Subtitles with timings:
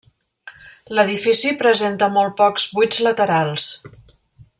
[0.99, 3.69] L'edifici presenta molt pocs buits laterals.